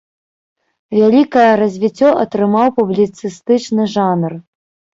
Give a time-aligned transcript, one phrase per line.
[0.99, 4.31] Вялікае развіццё атрымаў публіцыстычны жанр.